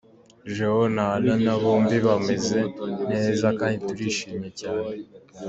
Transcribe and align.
Geo 0.53 0.83
na 0.95 1.05
Alana 1.15 1.53
bombi 1.61 1.97
bameze 2.07 2.59
neza 3.11 3.47
kandi 3.59 3.77
turishimye 3.87 4.49
cyane. 4.61 4.89